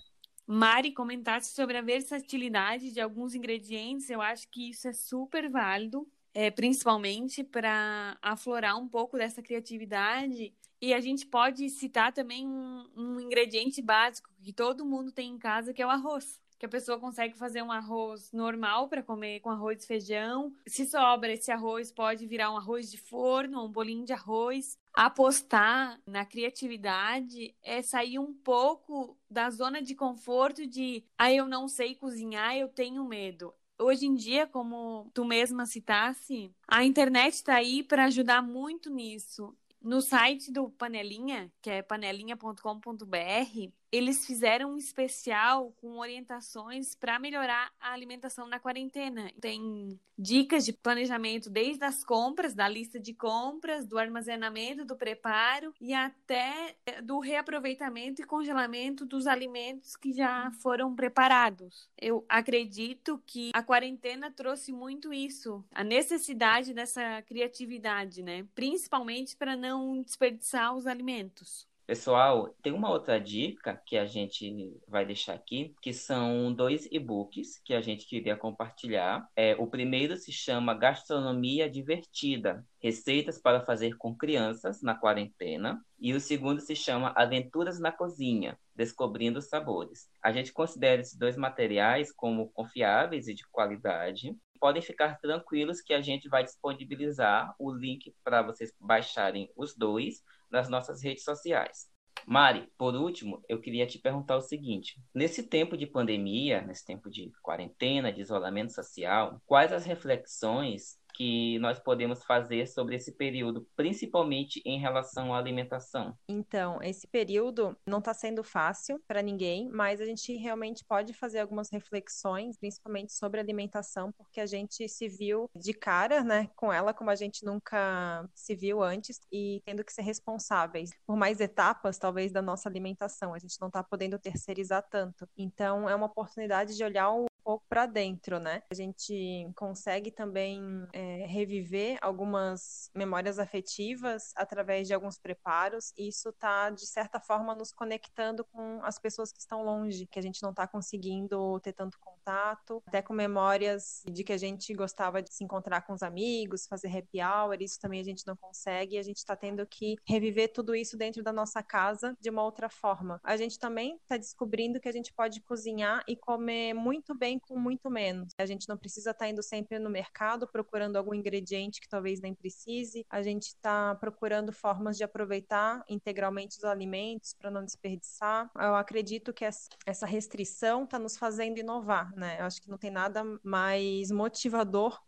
Mari 0.51 0.91
comentasse 0.91 1.53
sobre 1.53 1.77
a 1.77 1.81
versatilidade 1.81 2.91
de 2.91 2.99
alguns 2.99 3.33
ingredientes, 3.33 4.09
eu 4.09 4.21
acho 4.21 4.47
que 4.49 4.69
isso 4.69 4.87
é 4.87 4.93
super 4.93 5.49
válido, 5.49 6.07
é, 6.33 6.51
principalmente 6.51 7.43
para 7.43 8.17
aflorar 8.21 8.77
um 8.77 8.87
pouco 8.87 9.17
dessa 9.17 9.41
criatividade 9.41 10.53
E 10.81 10.93
a 10.93 10.99
gente 10.99 11.25
pode 11.25 11.69
citar 11.69 12.11
também 12.11 12.47
um, 12.47 12.85
um 12.95 13.19
ingrediente 13.19 13.81
básico 13.81 14.29
que 14.41 14.51
todo 14.51 14.85
mundo 14.85 15.11
tem 15.11 15.29
em 15.29 15.37
casa, 15.37 15.73
que 15.73 15.81
é 15.81 15.85
o 15.85 15.89
arroz 15.89 16.41
que 16.61 16.65
a 16.67 16.69
pessoa 16.69 16.99
consegue 16.99 17.35
fazer 17.35 17.63
um 17.63 17.71
arroz 17.71 18.31
normal 18.31 18.87
para 18.87 19.01
comer 19.01 19.39
com 19.39 19.49
arroz 19.49 19.83
e 19.83 19.87
feijão. 19.87 20.53
Se 20.67 20.85
sobra 20.85 21.33
esse 21.33 21.51
arroz, 21.51 21.91
pode 21.91 22.27
virar 22.27 22.51
um 22.51 22.57
arroz 22.57 22.91
de 22.91 22.99
forno, 22.99 23.65
um 23.65 23.67
bolinho 23.67 24.05
de 24.05 24.13
arroz. 24.13 24.77
Apostar 24.93 26.01
na 26.05 26.25
criatividade 26.25 27.55
é 27.63 27.81
sair 27.81 28.19
um 28.19 28.33
pouco 28.33 29.17
da 29.29 29.49
zona 29.49 29.81
de 29.81 29.95
conforto 29.95 30.67
de, 30.67 31.05
ah, 31.17 31.31
eu 31.31 31.47
não 31.47 31.67
sei 31.67 31.95
cozinhar, 31.95 32.55
eu 32.57 32.67
tenho 32.67 33.05
medo. 33.05 33.53
Hoje 33.79 34.05
em 34.05 34.13
dia, 34.15 34.45
como 34.45 35.09
tu 35.13 35.23
mesma 35.25 35.65
citasse, 35.65 36.53
a 36.67 36.83
internet 36.83 37.33
está 37.35 37.55
aí 37.55 37.83
para 37.83 38.05
ajudar 38.05 38.41
muito 38.43 38.89
nisso. 38.89 39.55
No 39.81 39.99
site 39.99 40.51
do 40.51 40.69
Panelinha, 40.69 41.51
que 41.59 41.69
é 41.69 41.81
panelinha.com.br, 41.81 43.71
eles 43.91 44.25
fizeram 44.25 44.73
um 44.73 44.77
especial 44.77 45.73
com 45.81 45.97
orientações 45.97 46.95
para 46.95 47.19
melhorar 47.19 47.71
a 47.79 47.91
alimentação 47.91 48.47
na 48.47 48.59
quarentena. 48.59 49.29
Tem 49.41 49.99
dicas 50.17 50.63
de 50.63 50.71
planejamento 50.71 51.49
desde 51.49 51.83
as 51.83 52.03
compras, 52.03 52.53
da 52.53 52.67
lista 52.69 52.99
de 52.99 53.13
compras, 53.13 53.85
do 53.85 53.97
armazenamento, 53.97 54.85
do 54.85 54.95
preparo 54.95 55.73
e 55.81 55.93
até 55.93 56.75
eh, 56.85 57.01
do 57.01 57.19
reaproveitamento 57.19 58.21
e 58.21 58.25
congelamento 58.25 59.03
dos 59.05 59.25
alimentos 59.25 59.95
que 59.95 60.13
já 60.13 60.51
foram 60.61 60.95
preparados. 60.95 61.89
Eu 61.97 62.23
acredito 62.29 63.21
que 63.25 63.49
a 63.53 63.63
quarentena 63.63 64.31
trouxe 64.31 64.71
muito 64.71 65.11
isso, 65.11 65.65
a 65.73 65.83
necessidade 65.83 66.73
dessa 66.73 67.21
criatividade, 67.23 68.21
né? 68.21 68.45
Principalmente 68.53 69.35
para 69.35 69.57
não 69.57 69.70
desperdiçar 70.03 70.75
os 70.75 70.87
alimentos. 70.87 71.67
Pessoal, 71.91 72.55
tem 72.63 72.71
uma 72.71 72.89
outra 72.89 73.19
dica 73.19 73.75
que 73.85 73.97
a 73.97 74.05
gente 74.05 74.79
vai 74.87 75.05
deixar 75.05 75.33
aqui, 75.33 75.75
que 75.81 75.91
são 75.91 76.53
dois 76.53 76.87
e-books 76.89 77.59
que 77.65 77.73
a 77.73 77.81
gente 77.81 78.05
queria 78.07 78.37
compartilhar. 78.37 79.27
É, 79.35 79.55
o 79.55 79.67
primeiro 79.67 80.15
se 80.15 80.31
chama 80.31 80.73
Gastronomia 80.73 81.69
Divertida, 81.69 82.65
Receitas 82.79 83.37
para 83.41 83.65
fazer 83.65 83.97
com 83.97 84.15
crianças 84.15 84.81
na 84.81 84.95
quarentena. 84.95 85.83
E 85.99 86.13
o 86.13 86.21
segundo 86.21 86.61
se 86.61 86.77
chama 86.77 87.11
Aventuras 87.13 87.77
na 87.77 87.91
Cozinha, 87.91 88.57
Descobrindo 88.73 89.41
Sabores. 89.41 90.07
A 90.23 90.31
gente 90.31 90.53
considera 90.53 91.01
esses 91.01 91.17
dois 91.17 91.35
materiais 91.35 92.09
como 92.13 92.49
confiáveis 92.51 93.27
e 93.27 93.33
de 93.33 93.43
qualidade. 93.51 94.33
Podem 94.61 94.81
ficar 94.81 95.19
tranquilos 95.19 95.81
que 95.81 95.91
a 95.91 96.01
gente 96.01 96.29
vai 96.29 96.43
disponibilizar 96.43 97.55
o 97.57 97.73
link 97.73 98.15
para 98.23 98.43
vocês 98.43 98.71
baixarem 98.79 99.51
os 99.57 99.75
dois 99.75 100.23
nas 100.51 100.69
nossas 100.69 101.03
redes 101.03 101.23
sociais. 101.23 101.89
Mari, 102.27 102.71
por 102.77 102.93
último, 102.93 103.43
eu 103.49 103.59
queria 103.59 103.87
te 103.87 103.97
perguntar 103.97 104.37
o 104.37 104.41
seguinte: 104.41 105.01
nesse 105.15 105.41
tempo 105.41 105.75
de 105.75 105.87
pandemia, 105.87 106.61
nesse 106.61 106.85
tempo 106.85 107.09
de 107.09 107.31
quarentena, 107.41 108.13
de 108.13 108.21
isolamento 108.21 108.71
social, 108.71 109.41
quais 109.47 109.73
as 109.73 109.83
reflexões 109.83 111.00
que 111.13 111.59
nós 111.59 111.79
podemos 111.79 112.23
fazer 112.23 112.67
sobre 112.67 112.95
esse 112.95 113.11
período, 113.15 113.67
principalmente 113.75 114.61
em 114.65 114.79
relação 114.79 115.33
à 115.33 115.37
alimentação? 115.37 116.15
Então, 116.27 116.79
esse 116.81 117.07
período 117.07 117.77
não 117.85 117.99
está 117.99 118.13
sendo 118.13 118.43
fácil 118.43 119.01
para 119.07 119.21
ninguém, 119.21 119.69
mas 119.69 120.01
a 120.01 120.05
gente 120.05 120.33
realmente 120.35 120.83
pode 120.85 121.13
fazer 121.13 121.39
algumas 121.39 121.69
reflexões, 121.71 122.57
principalmente 122.57 123.13
sobre 123.13 123.39
alimentação, 123.39 124.11
porque 124.11 124.39
a 124.39 124.45
gente 124.45 124.87
se 124.87 125.07
viu 125.07 125.49
de 125.55 125.73
cara, 125.73 126.23
né, 126.23 126.49
com 126.55 126.71
ela 126.71 126.93
como 126.93 127.09
a 127.09 127.15
gente 127.15 127.45
nunca 127.45 128.27
se 128.33 128.55
viu 128.55 128.81
antes 128.81 129.19
e 129.31 129.61
tendo 129.65 129.83
que 129.83 129.93
ser 129.93 130.01
responsáveis 130.01 130.91
por 131.05 131.15
mais 131.15 131.39
etapas, 131.39 131.97
talvez, 131.97 132.31
da 132.31 132.41
nossa 132.41 132.69
alimentação. 132.69 133.33
A 133.33 133.39
gente 133.39 133.59
não 133.59 133.67
está 133.67 133.83
podendo 133.83 134.17
terceirizar 134.19 134.83
tanto. 134.89 135.27
Então, 135.37 135.89
é 135.89 135.95
uma 135.95 136.07
oportunidade 136.07 136.75
de 136.75 136.83
olhar 136.83 137.11
o 137.11 137.30
pouco 137.43 137.65
para 137.67 137.85
dentro, 137.85 138.39
né? 138.39 138.61
A 138.71 138.73
gente 138.73 139.49
consegue 139.55 140.11
também 140.11 140.61
é, 140.93 141.25
reviver 141.27 141.97
algumas 142.01 142.89
memórias 142.95 143.39
afetivas 143.39 144.31
através 144.35 144.87
de 144.87 144.93
alguns 144.93 145.17
preparos, 145.17 145.93
e 145.97 146.07
isso 146.07 146.29
está, 146.29 146.69
de 146.69 146.85
certa 146.85 147.19
forma, 147.19 147.55
nos 147.55 147.71
conectando 147.71 148.43
com 148.45 148.79
as 148.83 148.99
pessoas 148.99 149.31
que 149.31 149.39
estão 149.39 149.63
longe, 149.63 150.07
que 150.07 150.19
a 150.19 150.21
gente 150.21 150.41
não 150.41 150.51
está 150.51 150.67
conseguindo 150.67 151.59
ter 151.61 151.73
tanto 151.73 151.99
contato, 151.99 152.81
até 152.85 153.01
com 153.01 153.13
memórias 153.13 154.03
de 154.05 154.23
que 154.23 154.33
a 154.33 154.37
gente 154.37 154.73
gostava 154.73 155.21
de 155.21 155.33
se 155.33 155.43
encontrar 155.43 155.81
com 155.81 155.93
os 155.93 156.03
amigos, 156.03 156.67
fazer 156.67 156.95
happy 156.95 157.21
hour, 157.21 157.61
isso 157.61 157.79
também 157.79 157.99
a 157.99 158.03
gente 158.03 158.25
não 158.25 158.35
consegue, 158.35 158.95
e 158.95 158.99
a 158.99 159.03
gente 159.03 159.17
está 159.17 159.35
tendo 159.35 159.65
que 159.65 159.95
reviver 160.07 160.51
tudo 160.53 160.75
isso 160.75 160.97
dentro 160.97 161.23
da 161.23 161.33
nossa 161.33 161.63
casa 161.63 162.15
de 162.19 162.29
uma 162.29 162.43
outra 162.43 162.69
forma. 162.69 163.19
A 163.23 163.35
gente 163.35 163.57
também 163.57 163.95
está 163.95 164.17
descobrindo 164.17 164.79
que 164.79 164.89
a 164.89 164.91
gente 164.91 165.13
pode 165.13 165.41
cozinhar 165.41 166.03
e 166.07 166.15
comer 166.15 166.73
muito 166.73 167.15
bem 167.15 167.30
com 167.39 167.57
muito 167.57 167.89
menos. 167.89 168.33
A 168.37 168.45
gente 168.45 168.67
não 168.67 168.77
precisa 168.77 169.11
estar 169.11 169.25
tá 169.25 169.29
indo 169.29 169.43
sempre 169.43 169.79
no 169.79 169.89
mercado 169.89 170.47
procurando 170.47 170.95
algum 170.95 171.13
ingrediente 171.13 171.81
que 171.81 171.89
talvez 171.89 172.19
nem 172.21 172.33
precise. 172.33 173.05
A 173.09 173.21
gente 173.21 173.47
está 173.47 173.95
procurando 173.95 174.51
formas 174.51 174.97
de 174.97 175.03
aproveitar 175.03 175.83
integralmente 175.89 176.57
os 176.57 176.63
alimentos 176.63 177.33
para 177.33 177.51
não 177.51 177.63
desperdiçar. 177.63 178.49
Eu 178.55 178.75
acredito 178.75 179.33
que 179.33 179.45
essa 179.45 180.05
restrição 180.05 180.83
está 180.83 180.97
nos 180.99 181.17
fazendo 181.17 181.59
inovar, 181.59 182.13
né? 182.15 182.39
Eu 182.39 182.45
acho 182.45 182.61
que 182.61 182.69
não 182.69 182.77
tem 182.77 182.91
nada 182.91 183.23
mais 183.43 184.11
motivador 184.11 184.99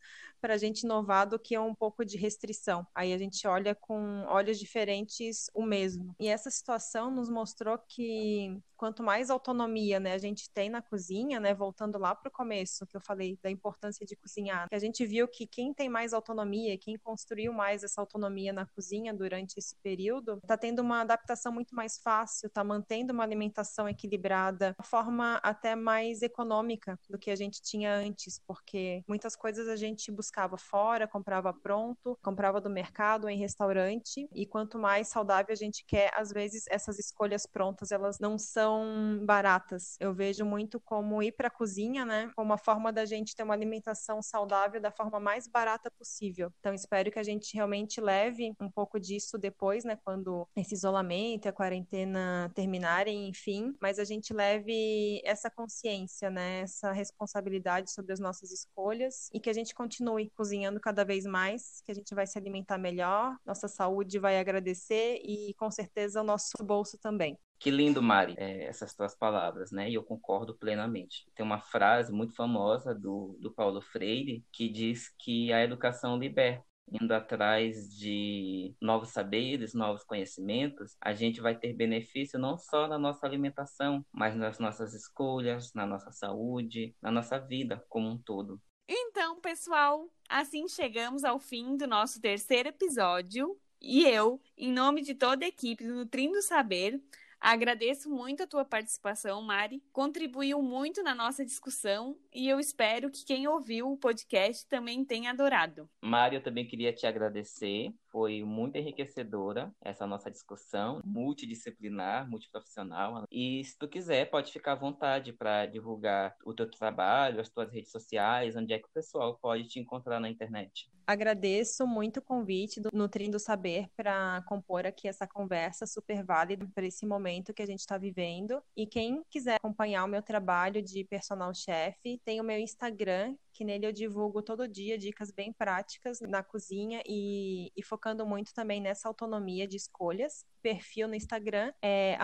para 0.44 0.56
a 0.56 0.58
gente 0.58 0.82
inovar 0.82 1.26
do 1.26 1.40
que 1.40 1.58
um 1.58 1.74
pouco 1.74 2.04
de 2.04 2.18
restrição. 2.18 2.86
Aí 2.94 3.14
a 3.14 3.18
gente 3.18 3.48
olha 3.48 3.74
com 3.74 4.26
olhos 4.28 4.60
diferentes 4.60 5.50
o 5.54 5.64
mesmo. 5.64 6.14
E 6.20 6.28
essa 6.28 6.52
situação 6.52 7.10
nos 7.10 7.30
mostrou 7.30 7.78
que 7.78 8.62
quanto 8.84 9.02
mais 9.02 9.30
autonomia 9.30 9.98
né, 9.98 10.12
a 10.12 10.18
gente 10.18 10.50
tem 10.50 10.70
na 10.70 10.82
cozinha, 10.82 11.40
né, 11.40 11.54
voltando 11.54 11.98
lá 11.98 12.14
para 12.14 12.28
o 12.28 12.32
começo 12.32 12.86
que 12.86 12.98
eu 12.98 13.00
falei 13.00 13.40
da 13.42 13.50
importância 13.50 14.06
de 14.06 14.14
cozinhar, 14.18 14.68
que 14.68 14.76
a 14.76 14.80
gente 14.80 15.06
viu 15.06 15.26
que 15.26 15.48
quem 15.48 15.74
tem 15.74 15.88
mais 15.88 16.12
autonomia, 16.12 16.78
quem 16.78 16.98
construiu 16.98 17.54
mais 17.54 17.82
essa 17.82 18.02
autonomia 18.02 18.52
na 18.52 18.66
cozinha 18.66 19.14
durante 19.14 19.58
esse 19.58 19.78
período, 19.78 20.40
está 20.44 20.58
tendo 20.58 20.82
uma 20.82 21.00
adaptação 21.00 21.54
muito 21.54 21.74
mais 21.74 21.98
fácil, 21.98 22.48
está 22.48 22.62
mantendo 22.62 23.14
uma 23.14 23.24
alimentação 23.24 23.88
equilibrada, 23.88 24.76
uma 24.78 24.86
forma 24.86 25.36
até 25.42 25.78
mais 25.78 26.22
econômica 26.22 27.00
do 27.10 27.18
que 27.18 27.32
a 27.32 27.38
gente 27.38 27.62
tinha 27.62 27.96
antes, 27.96 28.38
porque 28.46 29.02
muitas 29.08 29.34
coisas 29.34 29.70
a 29.70 29.78
gente 29.78 30.12
buscava 30.34 30.58
fora, 30.58 31.08
comprava 31.08 31.54
pronto, 31.54 32.18
comprava 32.24 32.60
do 32.60 32.70
mercado, 32.70 33.30
em 33.30 33.38
restaurante, 33.38 34.28
e 34.34 34.48
quanto 34.48 34.80
mais 34.80 35.08
saudável 35.08 35.54
a 35.54 35.56
gente 35.56 35.86
quer, 35.86 36.12
às 36.16 36.32
vezes 36.32 36.66
essas 36.70 36.98
escolhas 36.98 37.46
prontas 37.46 37.92
elas 37.92 38.18
não 38.20 38.40
são 38.40 39.24
baratas. 39.26 39.96
Eu 40.00 40.12
vejo 40.12 40.44
muito 40.44 40.80
como 40.80 41.22
ir 41.22 41.34
para 41.34 41.50
a 41.50 41.52
cozinha, 41.52 42.04
né, 42.04 42.32
como 42.36 42.50
uma 42.50 42.58
forma 42.58 42.92
da 42.92 43.06
gente 43.06 43.36
ter 43.36 43.44
uma 43.44 43.54
alimentação 43.54 44.24
saudável 44.24 44.82
da 44.82 44.92
forma 44.92 45.20
mais 45.20 45.48
barata 45.48 45.92
possível. 45.92 46.52
Então 46.60 46.74
espero 46.74 47.12
que 47.12 47.20
a 47.20 47.24
gente 47.24 47.54
realmente 47.54 48.02
leve 48.02 48.54
um 48.60 48.72
pouco 48.72 49.00
disso 49.00 49.38
depois, 49.38 49.84
né, 49.84 50.00
quando 50.04 50.48
esse 50.56 50.74
isolamento 50.74 51.48
a 51.48 51.54
quarentena 51.54 52.52
terminarem, 52.56 53.30
enfim, 53.30 53.76
mas 53.80 54.00
a 54.00 54.04
gente 54.04 54.34
leve 54.34 55.22
essa 55.24 55.50
consciência, 55.52 56.32
né, 56.32 56.62
essa 56.62 56.92
responsabilidade 56.92 57.92
sobre 57.92 58.14
as 58.14 58.20
nossas 58.20 58.52
escolhas 58.52 59.30
e 59.32 59.40
que 59.40 59.50
a 59.50 59.54
gente 59.54 59.76
continue 59.76 60.23
cozinhando 60.36 60.80
cada 60.80 61.04
vez 61.04 61.26
mais, 61.26 61.82
que 61.86 61.92
a 61.92 61.96
gente 61.96 62.14
vai 62.14 62.28
se 62.28 62.38
alimentar 62.38 62.78
melhor, 62.78 63.36
nossa 63.46 63.68
saúde 63.68 64.20
vai 64.20 64.40
agradecer 64.40 65.22
e 65.24 65.54
com 65.56 65.70
certeza 65.72 66.22
o 66.22 66.24
nosso 66.24 66.52
bolso 66.64 66.98
também. 66.98 67.38
Que 67.60 67.72
lindo, 67.72 68.02
Mari, 68.02 68.36
é, 68.38 68.66
essas 68.66 68.94
tuas 68.94 69.16
palavras, 69.16 69.72
né? 69.72 69.90
E 69.90 69.94
eu 69.94 70.04
concordo 70.04 70.54
plenamente. 70.54 71.26
Tem 71.34 71.46
uma 71.46 71.62
frase 71.62 72.12
muito 72.12 72.36
famosa 72.36 72.94
do, 72.94 73.38
do 73.40 73.54
Paulo 73.54 73.82
Freire 73.82 74.44
que 74.52 74.68
diz 74.68 75.08
que 75.18 75.54
a 75.54 75.64
educação 75.64 76.18
liberta. 76.18 76.66
Indo 76.92 77.14
atrás 77.14 77.96
de 77.96 78.76
novos 78.82 79.12
saberes, 79.12 79.74
novos 79.74 80.04
conhecimentos, 80.04 80.98
a 81.00 81.14
gente 81.14 81.40
vai 81.40 81.58
ter 81.58 81.74
benefício 81.74 82.38
não 82.38 82.58
só 82.58 82.86
na 82.86 83.00
nossa 83.00 83.26
alimentação, 83.26 84.06
mas 84.12 84.36
nas 84.36 84.60
nossas 84.60 84.94
escolhas, 84.94 85.74
na 85.74 85.86
nossa 85.86 86.12
saúde, 86.12 86.94
na 87.02 87.10
nossa 87.10 87.40
vida 87.40 87.82
como 87.88 88.10
um 88.10 88.18
todo. 88.18 88.62
Então, 88.88 89.40
pessoal, 89.40 90.10
assim 90.28 90.68
chegamos 90.68 91.24
ao 91.24 91.40
fim 91.40 91.78
do 91.78 91.88
nosso 91.88 92.20
terceiro 92.20 92.70
episódio. 92.70 93.58
E 93.82 94.06
eu, 94.06 94.42
em 94.58 94.72
nome 94.72 95.02
de 95.02 95.14
toda 95.14 95.46
a 95.46 95.48
equipe 95.48 95.86
do 95.86 95.96
Nutrindo 95.96 96.42
Saber, 96.42 97.02
Agradeço 97.44 98.10
muito 98.10 98.42
a 98.42 98.48
tua 98.48 98.64
participação, 98.64 99.42
Mari. 99.42 99.84
Contribuiu 99.92 100.62
muito 100.62 101.04
na 101.04 101.14
nossa 101.14 101.44
discussão 101.44 102.18
e 102.34 102.48
eu 102.48 102.58
espero 102.58 103.12
que 103.12 103.26
quem 103.26 103.46
ouviu 103.50 103.92
o 103.92 103.98
podcast 103.98 104.66
também 104.70 105.04
tenha 105.04 105.32
adorado. 105.32 105.90
Mari, 106.02 106.38
eu 106.38 106.42
também 106.42 106.66
queria 106.66 106.94
te 106.94 107.06
agradecer. 107.06 107.94
Foi 108.14 108.44
muito 108.44 108.78
enriquecedora 108.78 109.74
essa 109.82 110.06
nossa 110.06 110.30
discussão, 110.30 111.02
multidisciplinar, 111.04 112.30
multiprofissional. 112.30 113.26
E 113.32 113.64
se 113.64 113.76
tu 113.76 113.88
quiser, 113.88 114.30
pode 114.30 114.52
ficar 114.52 114.74
à 114.74 114.76
vontade 114.76 115.34
para 115.34 115.66
divulgar 115.66 116.36
o 116.46 116.54
teu 116.54 116.70
trabalho, 116.70 117.42
as 117.42 117.50
tuas 117.50 117.72
redes 117.72 117.90
sociais, 117.90 118.56
onde 118.56 118.72
é 118.72 118.78
que 118.78 118.88
o 118.88 118.94
pessoal 118.94 119.40
pode 119.42 119.68
te 119.68 119.80
encontrar 119.80 120.20
na 120.20 120.30
internet. 120.30 120.92
Agradeço 121.06 121.86
muito 121.86 122.18
o 122.18 122.22
convite 122.22 122.80
do 122.80 122.90
Nutrindo 122.94 123.38
Saber 123.38 123.88
para 123.98 124.42
compor 124.48 124.86
aqui 124.86 125.08
essa 125.08 125.28
conversa 125.28 125.86
super 125.86 126.24
válida 126.24 126.66
para 126.74 126.86
esse 126.86 127.06
momento 127.06 127.54
que 127.54 127.62
a 127.62 127.66
gente 127.66 127.80
está 127.80 127.98
vivendo. 127.98 128.62
E 128.78 128.88
quem 128.88 129.22
quiser 129.30 129.56
acompanhar 129.56 130.06
o 130.06 130.08
meu 130.08 130.22
trabalho 130.22 130.82
de 130.82 131.04
personal 131.04 131.54
chef, 131.54 131.98
tem 132.24 132.40
o 132.40 132.44
meu 132.44 132.58
Instagram, 132.58 133.36
que 133.54 133.64
nele 133.64 133.86
eu 133.86 133.92
divulgo 133.92 134.42
todo 134.42 134.68
dia 134.68 134.98
dicas 134.98 135.32
bem 135.32 135.54
práticas 135.54 136.20
na 136.22 136.42
cozinha 136.44 137.04
e, 137.08 137.72
e 137.78 137.84
focando 137.84 138.26
muito 138.26 138.52
também 138.54 138.82
nessa 138.82 139.08
autonomia 139.08 139.68
de 139.68 139.78
escolhas. 139.78 140.44
Perfil 140.62 141.08
no 141.08 141.16
Instagram 141.16 141.72
é 141.82 142.18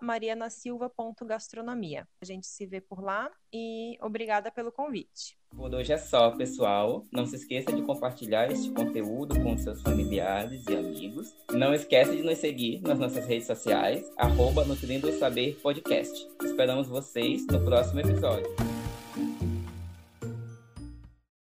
marianasilva.gastronomia. 0.00 2.06
A 2.20 2.24
gente 2.24 2.46
se 2.46 2.64
vê 2.66 2.80
por 2.80 3.02
lá 3.02 3.28
e 3.52 3.98
obrigada 4.00 4.52
pelo 4.52 4.70
convite. 4.70 5.36
Por 5.56 5.74
hoje 5.74 5.92
é 5.92 5.98
só, 5.98 6.30
pessoal. 6.30 7.02
Não 7.10 7.26
se 7.26 7.34
esqueça 7.36 7.72
de 7.72 7.82
compartilhar 7.82 8.52
este 8.52 8.70
conteúdo 8.70 9.42
com 9.42 9.56
seus 9.56 9.80
familiares 9.82 10.64
e 10.68 10.76
amigos. 10.76 11.34
Não 11.50 11.74
esqueça 11.74 12.14
de 12.14 12.22
nos 12.22 12.38
seguir 12.38 12.80
nas 12.82 12.98
nossas 12.98 13.26
redes 13.26 13.46
sociais, 13.46 14.08
arroba 14.16 14.64
Nutrindo 14.64 15.10
Saber 15.18 15.58
Podcast. 15.60 16.28
Esperamos 16.44 16.86
vocês 16.86 17.46
no 17.46 17.64
próximo 17.64 18.00
episódio. 18.00 18.77